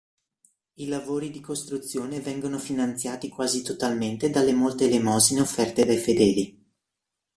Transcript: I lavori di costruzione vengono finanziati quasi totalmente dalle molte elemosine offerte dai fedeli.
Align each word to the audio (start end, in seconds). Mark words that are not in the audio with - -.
I 0.77 0.87
lavori 0.87 1.29
di 1.29 1.41
costruzione 1.41 2.21
vengono 2.21 2.57
finanziati 2.57 3.29
quasi 3.29 3.61
totalmente 3.61 4.31
dalle 4.31 4.51
molte 4.51 4.85
elemosine 4.85 5.41
offerte 5.41 5.85
dai 5.85 5.97
fedeli. 5.97 6.65